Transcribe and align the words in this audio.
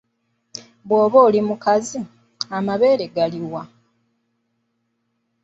Bw’oba 0.87 1.17
oli 1.27 1.39
mukazi, 1.47 1.99
amabeere 2.57 3.05
gali 3.15 3.41
wa? 3.51 3.63